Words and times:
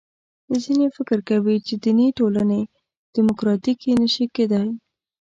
ځینې 0.63 0.87
فکر 0.97 1.19
کوي 1.29 1.55
چې 1.67 1.73
دیني 1.83 2.07
ټولنې 2.19 2.59
دیموکراتیکې 3.15 3.91
نه 4.01 4.07
شي 4.13 4.25
کېدای. 4.35 4.69